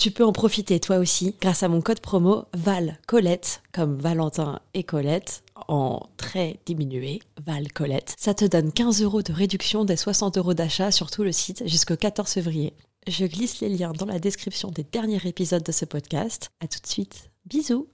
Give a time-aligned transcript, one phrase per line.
[0.00, 4.60] Tu peux en profiter toi aussi grâce à mon code promo Val Colette, comme Valentin
[4.72, 8.14] et Colette, en très diminué, Val Colette.
[8.18, 11.68] Ça te donne 15 euros de réduction des 60 euros d'achat sur tout le site
[11.68, 12.72] jusqu'au 14 février.
[13.08, 16.48] Je glisse les liens dans la description des derniers épisodes de ce podcast.
[16.60, 17.28] À tout de suite.
[17.44, 17.86] Bisous.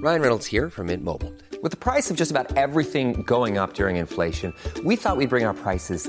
[0.00, 1.32] Ryan Reynolds here from Mint Mobile.
[1.60, 5.44] With the price of just about everything going up during inflation, we thought we'd bring
[5.44, 6.08] our prices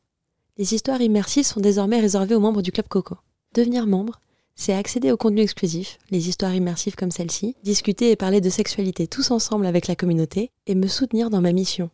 [0.57, 3.15] Les histoires immersives sont désormais réservées aux membres du Club Coco.
[3.55, 4.19] Devenir membre,
[4.53, 9.07] c'est accéder au contenu exclusif, les histoires immersives comme celle-ci, discuter et parler de sexualité
[9.07, 11.89] tous ensemble avec la communauté et me soutenir dans ma mission,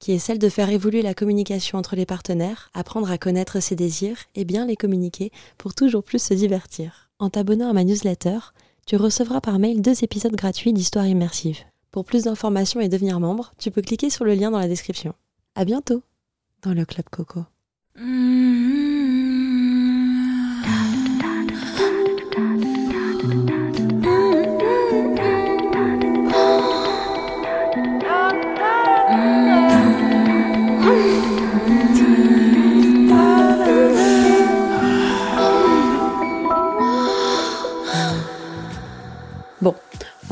[0.00, 3.76] qui est celle de faire évoluer la communication entre les partenaires, apprendre à connaître ses
[3.76, 7.10] désirs et bien les communiquer pour toujours plus se divertir.
[7.20, 8.38] En t'abonnant à ma newsletter,
[8.84, 11.60] tu recevras par mail deux épisodes gratuits d'histoires immersives.
[11.92, 15.14] Pour plus d'informations et devenir membre, tu peux cliquer sur le lien dans la description.
[15.54, 16.02] À bientôt
[16.62, 17.44] dans le Club Coco.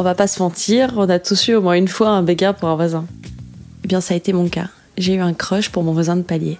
[0.01, 2.55] On va pas se mentir, on a tous eu au moins une fois un bégard
[2.55, 3.05] pour un voisin.
[3.85, 4.69] Eh bien, ça a été mon cas.
[4.97, 6.59] J'ai eu un crush pour mon voisin de palier.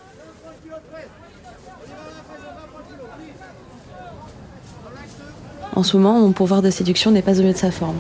[5.75, 7.97] En ce moment, mon pouvoir de séduction n'est pas au mieux de sa forme.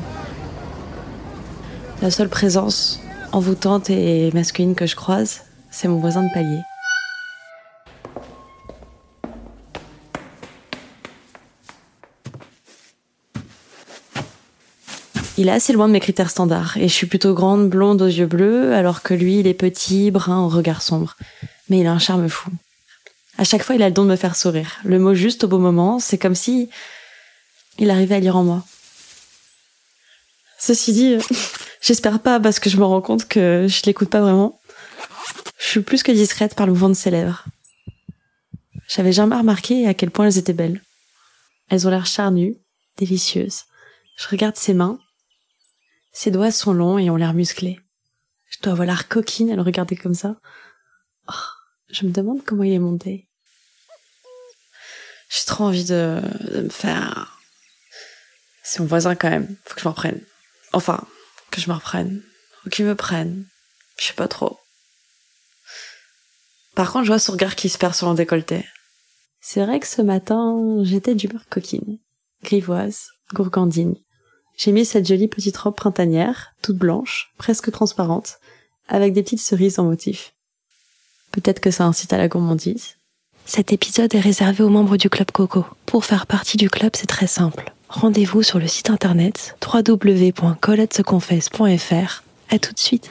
[2.02, 3.00] La seule présence
[3.32, 6.60] envoûtante et masculine que je croise, c'est mon voisin de palier.
[15.40, 18.06] Il est assez loin de mes critères standards, et je suis plutôt grande, blonde aux
[18.06, 21.16] yeux bleus, alors que lui, il est petit, brun, au regard sombre.
[21.70, 22.50] Mais il a un charme fou.
[23.38, 24.80] À chaque fois, il a le don de me faire sourire.
[24.84, 26.68] Le mot juste au beau moment, c'est comme si
[27.78, 28.66] il arrivait à lire en moi.
[30.58, 31.16] Ceci dit,
[31.80, 34.60] j'espère pas parce que je me rends compte que je l'écoute pas vraiment.
[35.56, 37.46] Je suis plus que discrète par le mouvement de ses lèvres.
[38.88, 40.82] J'avais jamais remarqué à quel point elles étaient belles.
[41.70, 42.58] Elles ont l'air charnues,
[42.98, 43.62] délicieuses.
[44.18, 44.98] Je regarde ses mains.
[46.12, 47.80] Ses doigts sont longs et ont l'air musclés.
[48.50, 50.36] Je dois avoir l'air coquine à le regarder comme ça.
[51.28, 51.32] Oh,
[51.90, 53.28] je me demande comment il est monté.
[55.28, 56.20] J'ai trop envie de,
[56.54, 57.40] me faire
[58.70, 59.56] c'est mon voisin quand même.
[59.64, 60.20] Faut que je m'en reprenne.
[60.72, 61.04] Enfin,
[61.50, 62.22] que je me reprenne.
[62.64, 63.46] Ou qu'il me prenne.
[63.98, 64.60] Je sais pas trop.
[66.76, 68.64] Par contre, je vois son regard qui se perd sur mon décolleté.
[69.40, 71.98] C'est vrai que ce matin, j'étais d'humeur coquine.
[72.44, 73.96] Grivoise, gourgandine.
[74.62, 78.40] J'ai mis cette jolie petite robe printanière, toute blanche, presque transparente,
[78.88, 80.34] avec des petites cerises en motif.
[81.32, 82.96] Peut-être que ça incite à la gourmandise.
[83.46, 85.64] Cet épisode est réservé aux membres du Club Coco.
[85.86, 87.72] Pour faire partie du club, c'est très simple.
[87.88, 92.22] Rendez-vous sur le site internet www.coletteseconfesse.fr.
[92.50, 93.10] À tout de suite.